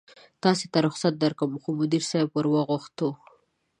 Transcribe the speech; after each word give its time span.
تاسې 0.43 0.65
ته 0.71 0.77
رخصت 0.87 1.13
درکوم، 1.17 1.51
خو 1.61 1.69
مدیر 1.79 2.03
صاحبې 2.09 2.31
ور 2.33 2.45
وغوښتو. 2.49 3.09